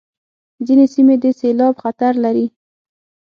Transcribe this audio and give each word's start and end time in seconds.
ځینې 0.65 0.85
سیمې 0.93 1.15
د 1.21 1.25
سېلاب 1.39 1.73
خطر 1.83 2.13
لري. 2.23 2.47